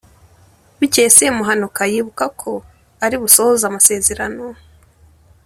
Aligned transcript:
Bukeye 0.77 1.09
Semuhanuka 1.17 1.81
yibuka 1.91 2.25
ko 2.41 2.51
ari 3.05 3.15
busohoze 3.21 3.63
amasezerano 3.67 4.45